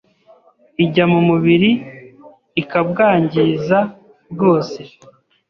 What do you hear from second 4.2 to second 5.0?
bwose